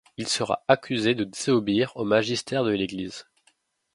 [0.17, 3.27] Il sera accusé de désobéir au Magistère de l'Église.